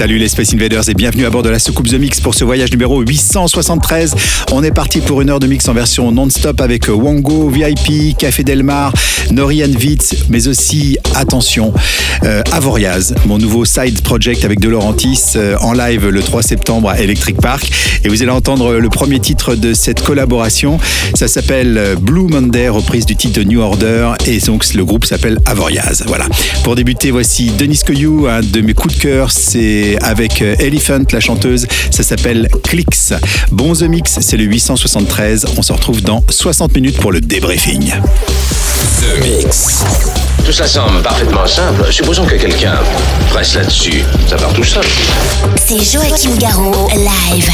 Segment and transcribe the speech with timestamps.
[0.00, 2.42] Salut les Space Invaders et bienvenue à bord de la soucoupe The Mix pour ce
[2.42, 4.14] voyage numéro 873.
[4.50, 8.42] On est parti pour une heure de mix en version non-stop avec Wango, VIP, Café
[8.42, 8.94] Delmar,
[9.30, 11.74] Norian Vitz, mais aussi, attention,
[12.24, 16.88] euh, Avoriaz, mon nouveau side project avec De Laurentiis euh, en live le 3 septembre
[16.88, 17.70] à Electric Park.
[18.02, 20.78] Et vous allez entendre le premier titre de cette collaboration.
[21.14, 24.12] Ça s'appelle euh, Blue Monday, reprise du titre de New Order.
[24.26, 26.04] Et donc le groupe s'appelle Avoriaz.
[26.06, 26.26] Voilà.
[26.64, 29.30] Pour débuter, voici Denis Coyou, un de mes coups de cœur.
[29.30, 31.66] C'est avec euh, Elephant, la chanteuse.
[31.90, 33.14] Ça s'appelle Clicks.
[33.50, 35.46] Bon The Mix, c'est le 873.
[35.56, 37.92] On se retrouve dans 60 minutes pour le débriefing.
[39.00, 39.82] The Mix.
[40.44, 41.92] Tout ça semble parfaitement simple.
[41.92, 42.74] Supposons que quelqu'un
[43.30, 44.02] presse là-dessus.
[44.28, 44.84] Ça part tout seul.
[45.56, 47.50] C'est Joachim Garraud, live.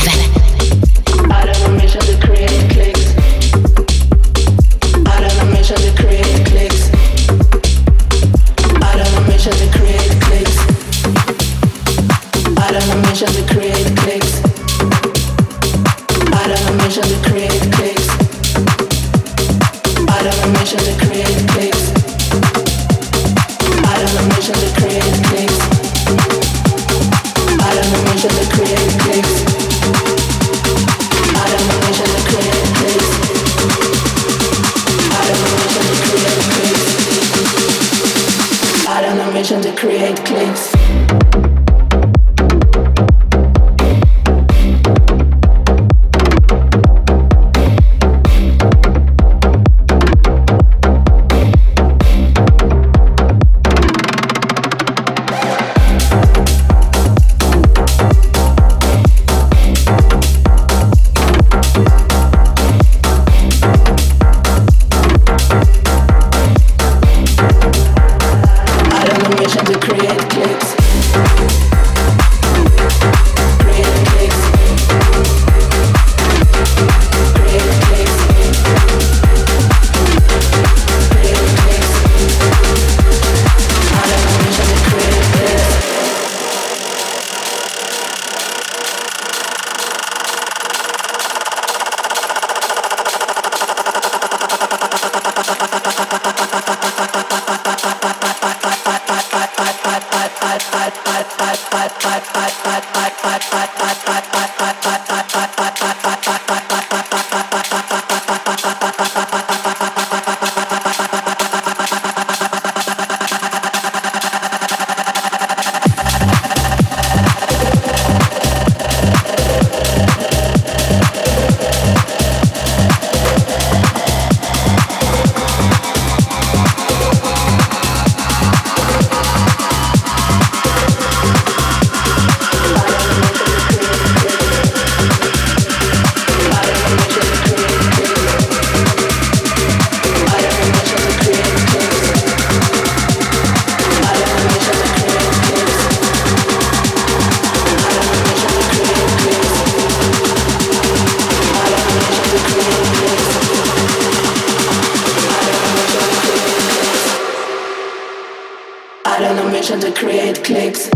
[160.42, 160.95] clicks.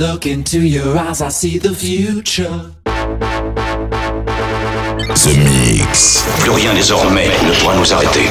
[0.00, 2.72] Look into your eyes, I see the future.
[4.96, 6.24] The Mix.
[6.38, 8.26] Plus rien désormais ne pourra nous arrêter.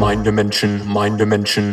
[0.00, 1.72] Mind dimension, mind dimension.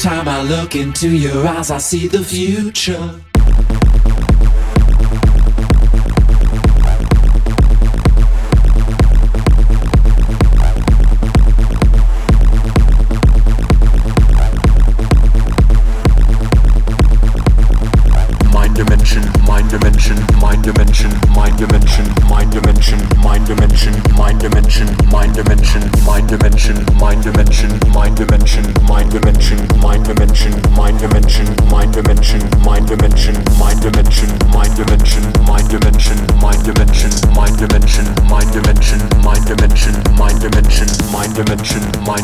[0.00, 3.20] Time I look into your eyes, I see the future.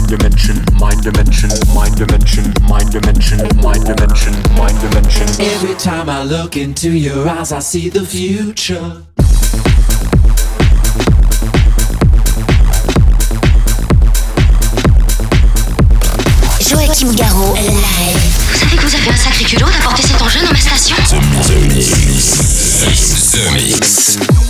[0.00, 5.26] Mind dimension, mind dimension, mind dimension, mind dimension, mind dimension, mind dimension.
[5.40, 9.02] Every time I look into your eyes, I see the future.
[16.60, 18.40] Joachim Garraud, live.
[18.52, 20.96] Vous savez que vous avez un sacré culot d'apporter cet engin dans ma station?
[20.96, 21.20] The
[21.74, 23.32] Mix.
[23.32, 24.10] The Mix.
[24.28, 24.49] connu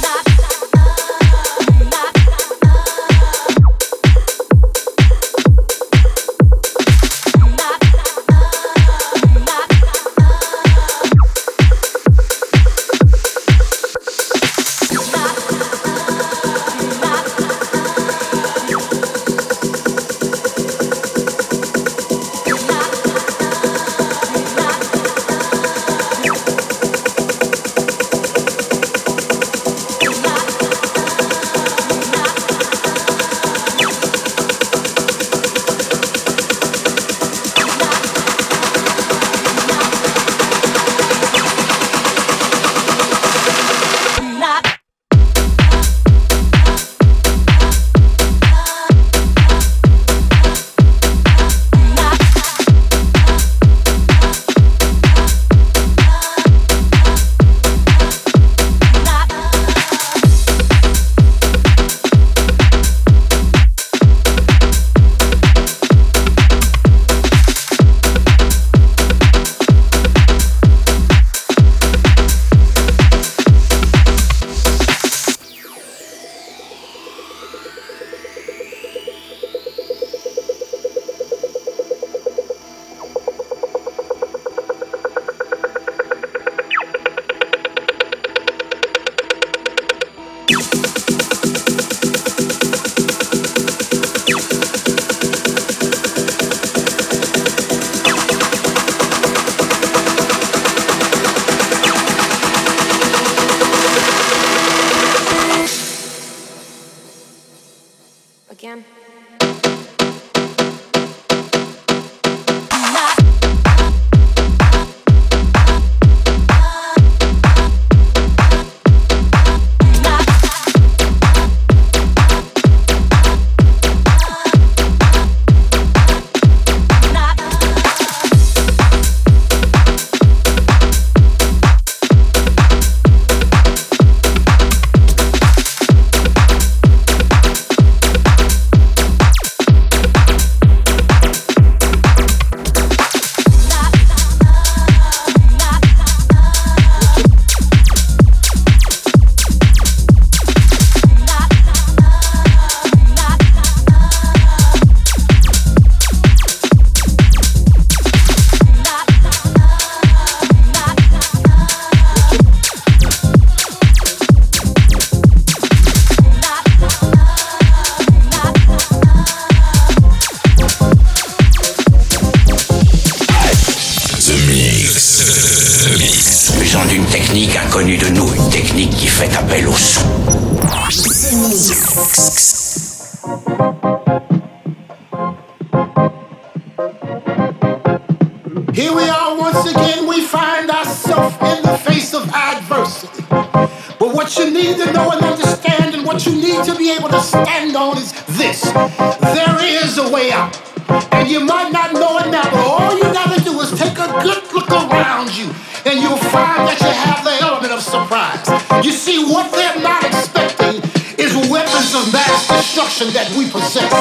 [200.91, 204.11] And you might not know it now, but all you gotta do is take a
[204.23, 205.47] good look around you,
[205.87, 208.43] and you'll find that you have the element of surprise.
[208.85, 210.83] You see, what they're not expecting
[211.15, 213.93] is weapons of mass destruction that we possess.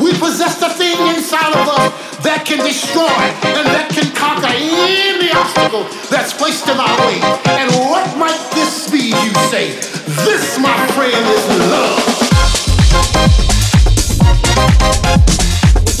[0.00, 1.90] We possess the thing inside of us
[2.22, 3.18] that can destroy
[3.58, 7.18] and that can conquer any obstacle that's placed in our way.
[7.58, 9.74] And what might this be, you say?
[10.22, 13.47] This, my friend, is love.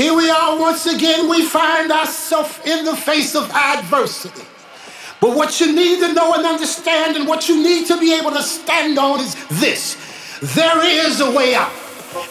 [0.00, 4.46] Here we are once again, we find ourselves in the face of adversity.
[5.20, 8.30] But what you need to know and understand, and what you need to be able
[8.30, 9.98] to stand on is this
[10.54, 11.70] there is a way out.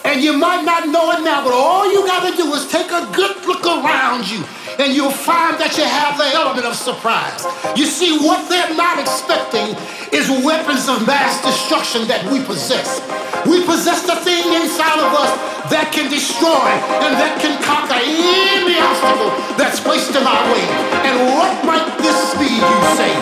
[0.04, 2.90] And you might not know it now, but all you got to do is take
[2.90, 4.42] a good look around you,
[4.78, 7.42] and you'll find that you have the element of surprise.
[7.76, 9.74] You see, what they're not expecting
[10.12, 13.00] is weapons of mass destruction that we possess.
[13.46, 15.32] We possess the thing inside of us
[15.70, 16.70] that can destroy
[17.02, 20.66] and that can conquer any obstacle that's placed in our way.
[21.06, 23.12] And what might this be, you say?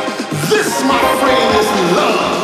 [0.48, 2.37] This, my friend, is love.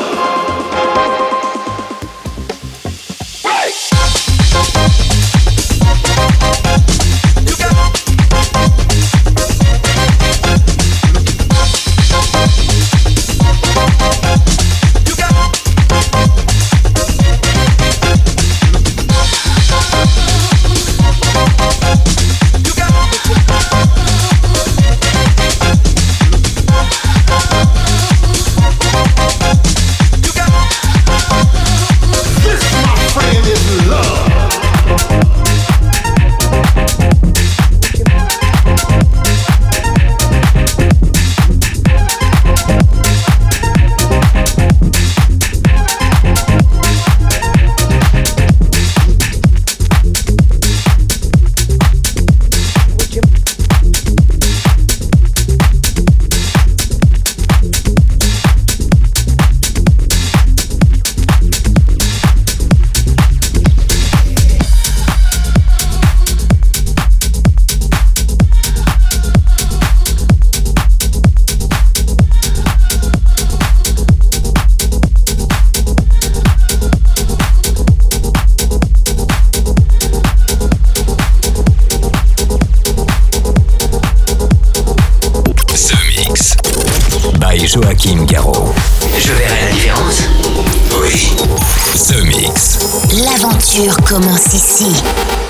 [94.14, 95.43] Commence ici.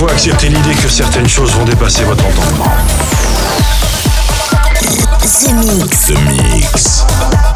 [0.00, 2.72] faut accepter l'idée que certaines choses vont dépasser votre entendement.
[5.20, 6.06] The Mix.
[6.06, 7.49] The Mix.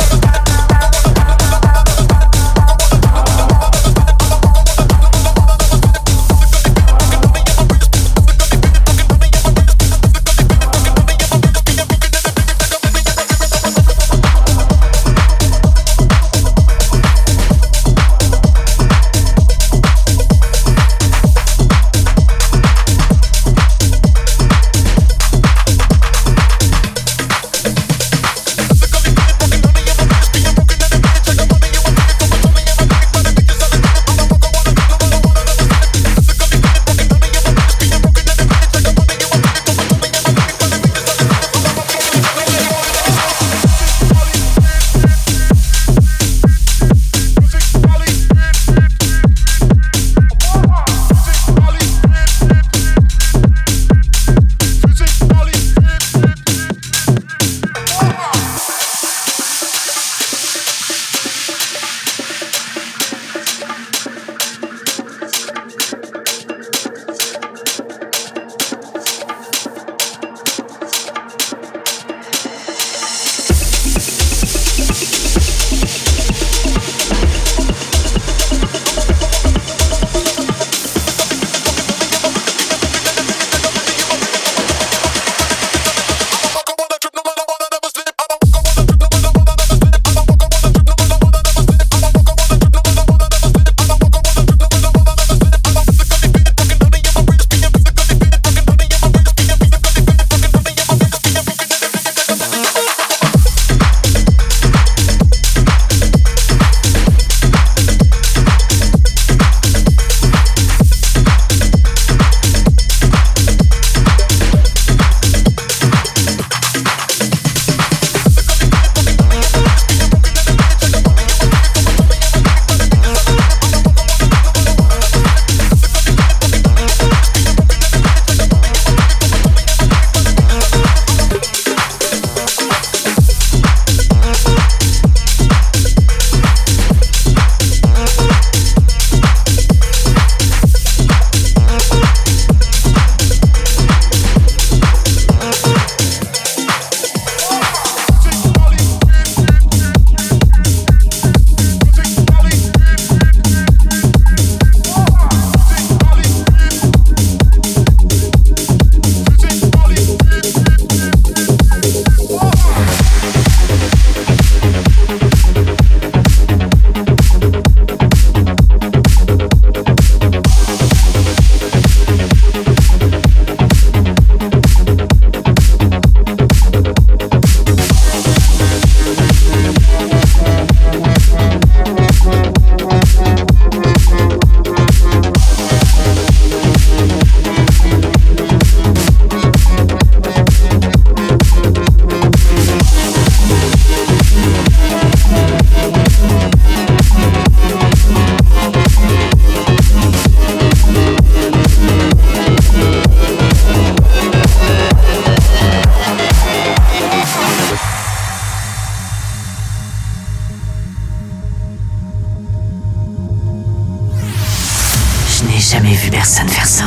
[216.11, 216.85] Personne faire ça.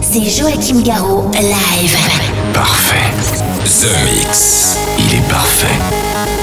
[0.00, 1.96] C'est Joachim Garraud, live.
[2.52, 3.10] Parfait.
[3.64, 4.76] The Mix.
[4.98, 6.39] Il est parfait.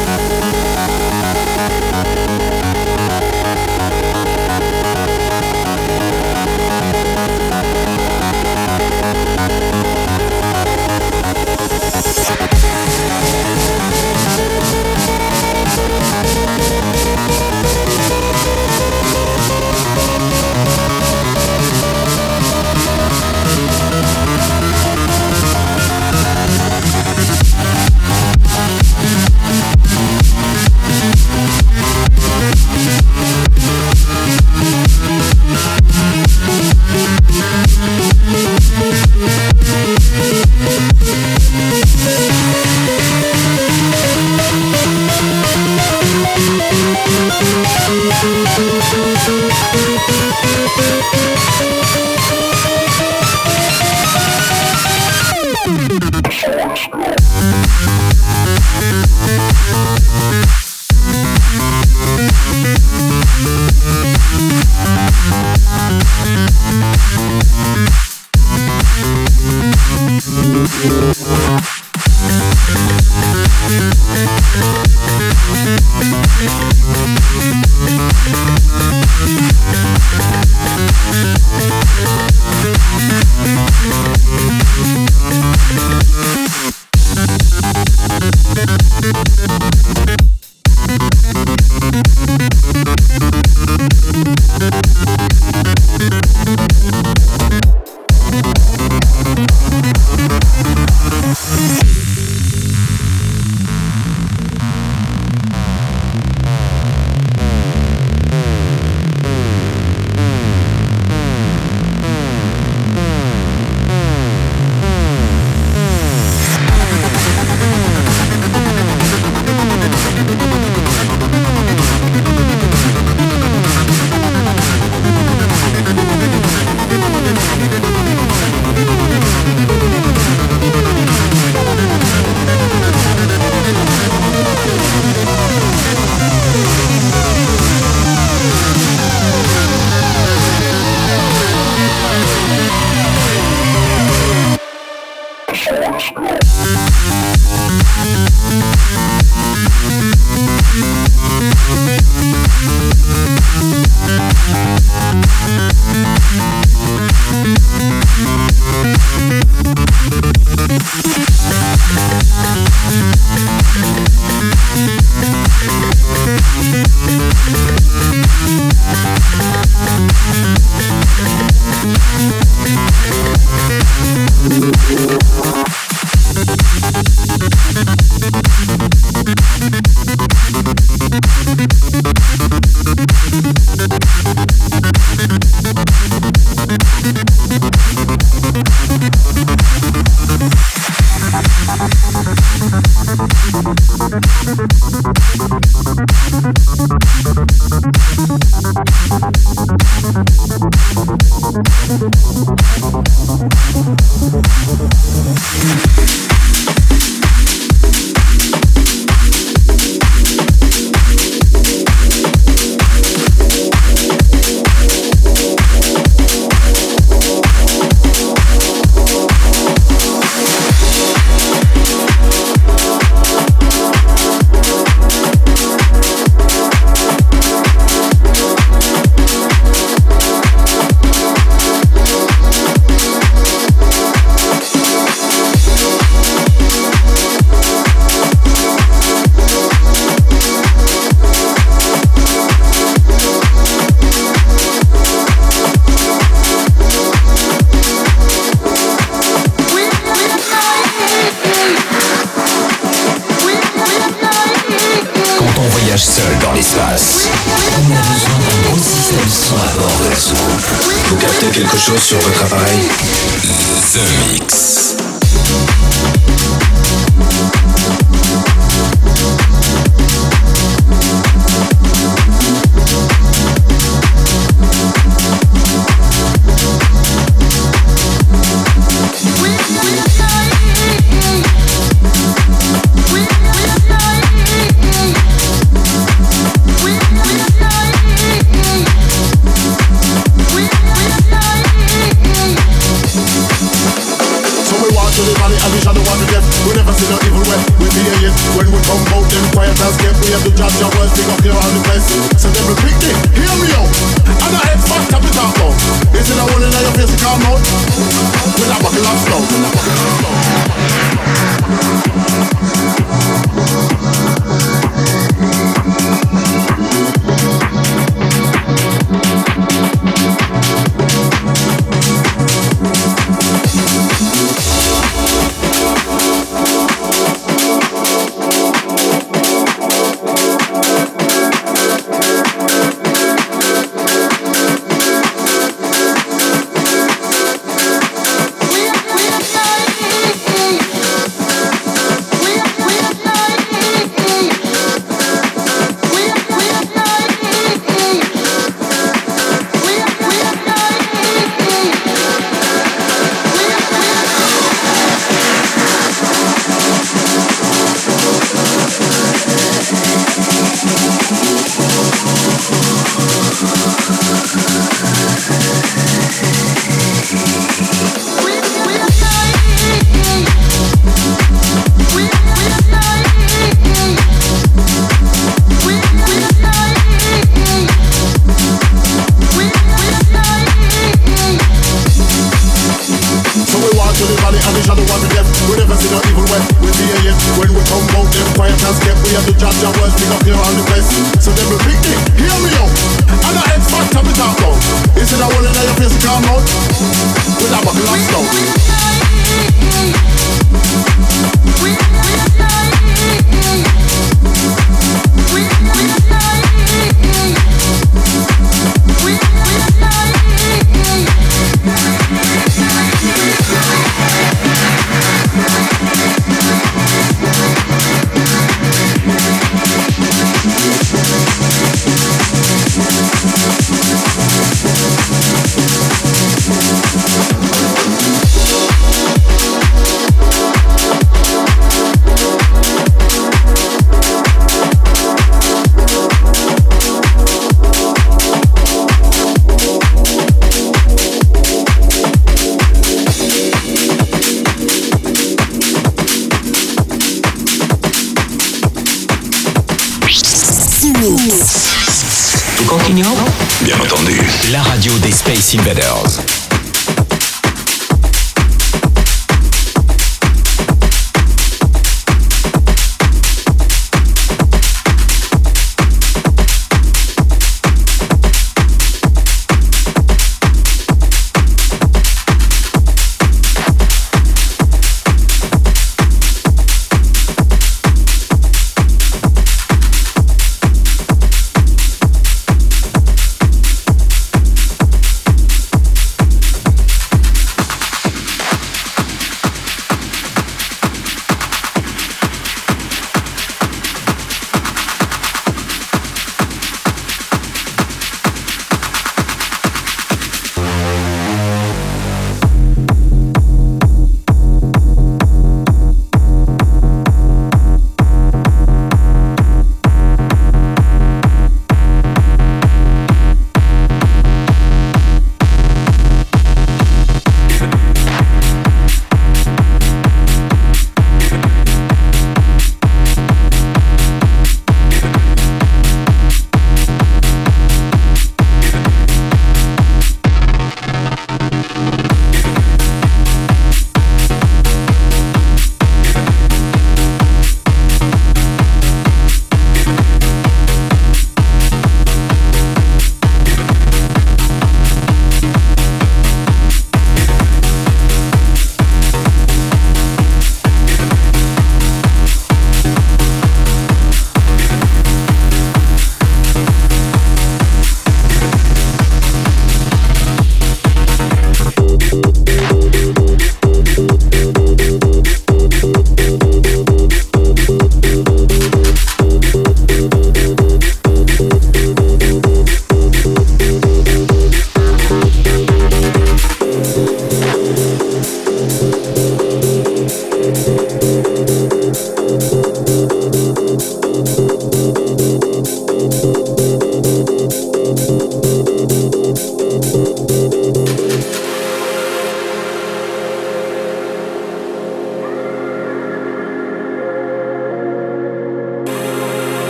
[455.74, 456.47] Invaders.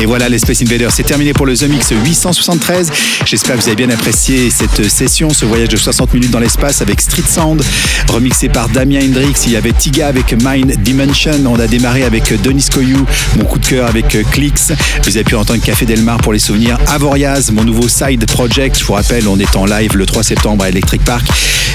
[0.00, 2.90] Et voilà, les Space Invaders, c'est terminé pour le The Mix 873.
[3.24, 6.80] J'espère que vous avez bien apprécié cette session, ce voyage de 60 minutes dans l'espace
[6.80, 7.62] avec Street Sound,
[8.08, 9.34] remixé par Damien Hendrix.
[9.46, 11.32] Il y avait Tiga avec Mind Dimension.
[11.46, 13.04] On a démarré avec Denis Koyou,
[13.36, 14.72] mon coup de cœur avec Clicks.
[15.04, 16.78] Vous avez pu entendre Café Delmar pour les souvenirs.
[16.88, 18.78] Avoriaz, mon nouveau side project.
[18.78, 21.26] Je vous rappelle, on est en live le 3 septembre à Electric Park.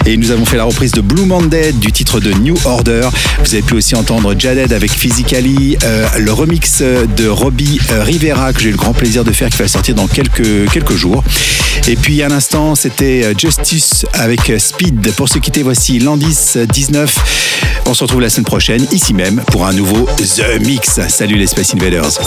[0.05, 3.09] Et nous avons fait la reprise de Blue Monday du titre de New Order.
[3.43, 8.53] Vous avez pu aussi entendre Jaded avec Physically, euh, le remix de Robbie euh, Rivera
[8.53, 11.23] que j'ai eu le grand plaisir de faire qui va sortir dans quelques, quelques jours.
[11.87, 15.13] Et puis à l'instant, c'était euh, Justice avec Speed.
[15.13, 17.15] Pour se quitter, voici Landis 19.
[17.87, 20.99] On se retrouve la semaine prochaine, ici même, pour un nouveau The Mix.
[21.09, 22.19] Salut les Space Invaders.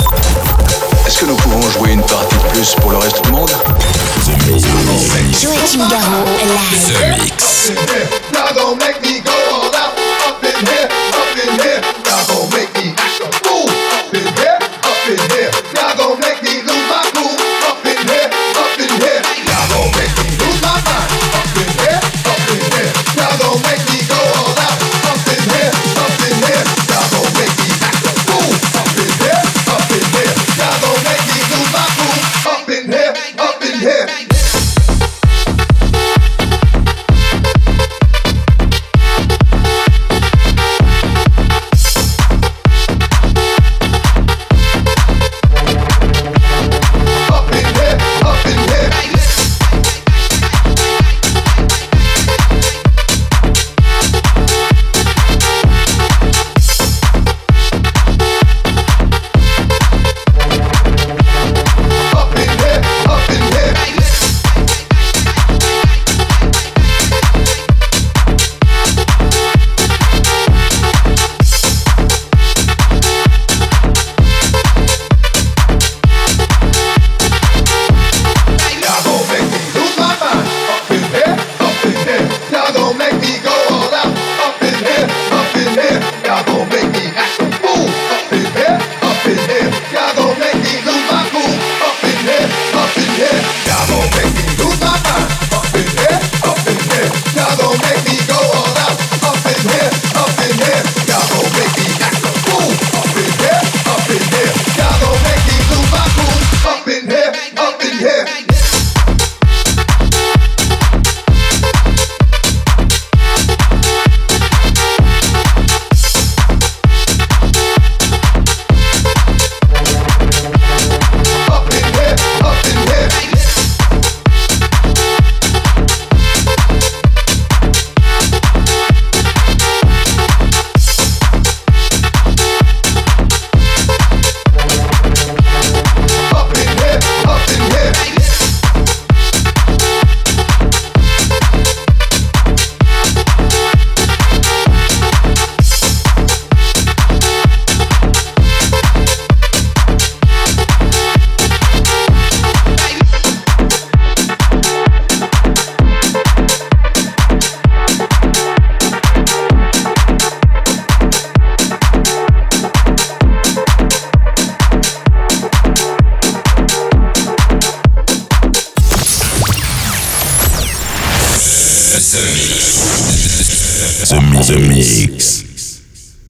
[1.07, 3.51] Est-ce que nous pouvons jouer une partie de plus pour le reste du monde?
[4.24, 4.62] The Mix.
[6.86, 7.72] The Mix.